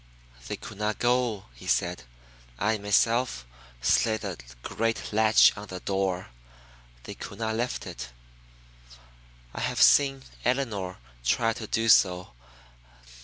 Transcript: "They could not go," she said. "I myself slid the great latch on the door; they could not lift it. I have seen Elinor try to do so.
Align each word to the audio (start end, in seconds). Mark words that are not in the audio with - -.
"They 0.47 0.55
could 0.57 0.79
not 0.79 0.97
go," 0.97 1.45
she 1.59 1.67
said. 1.67 2.05
"I 2.57 2.79
myself 2.79 3.45
slid 3.83 4.21
the 4.21 4.35
great 4.63 5.13
latch 5.13 5.55
on 5.55 5.67
the 5.67 5.79
door; 5.79 6.29
they 7.03 7.13
could 7.13 7.37
not 7.37 7.53
lift 7.55 7.85
it. 7.85 8.09
I 9.53 9.59
have 9.61 9.79
seen 9.79 10.23
Elinor 10.43 10.97
try 11.23 11.53
to 11.53 11.67
do 11.67 11.87
so. 11.87 12.33